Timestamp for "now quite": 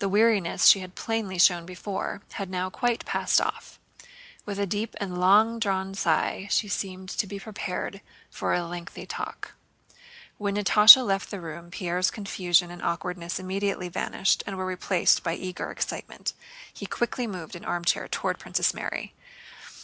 2.50-3.06